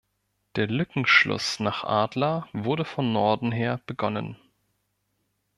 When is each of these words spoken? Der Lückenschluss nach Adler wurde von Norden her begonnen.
Der 0.55 0.65
Lückenschluss 0.65 1.59
nach 1.59 1.83
Adler 1.83 2.49
wurde 2.53 2.85
von 2.85 3.13
Norden 3.13 3.51
her 3.51 3.79
begonnen. 3.85 4.35